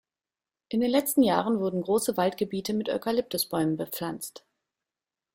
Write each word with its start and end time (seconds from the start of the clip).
In 0.69 0.79
den 0.79 0.89
letzten 0.89 1.21
Jahren 1.21 1.59
wurden 1.59 1.83
große 1.83 2.17
Waldgebiete 2.17 2.73
mit 2.73 2.89
Eukalyptusbäumen 2.89 3.77
bepflanzt. 3.77 4.47